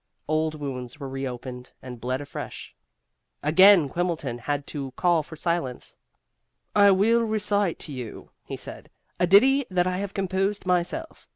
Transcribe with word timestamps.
Old 0.27 0.55
wounds 0.55 0.99
were 0.99 1.07
reopened 1.07 1.73
and 1.83 2.01
bled 2.01 2.21
afresh. 2.21 2.73
Again 3.43 3.87
Quimbleton 3.87 4.39
had 4.39 4.65
to 4.65 4.89
call 4.95 5.21
for 5.21 5.35
silence. 5.35 5.95
"I 6.75 6.89
will 6.89 7.21
recite 7.21 7.77
to 7.81 7.91
you," 7.93 8.31
he 8.43 8.57
said, 8.57 8.89
"a 9.19 9.27
ditty 9.27 9.63
that 9.69 9.85
I 9.85 9.97
have 9.97 10.15
composed 10.15 10.65
myself. 10.65 11.27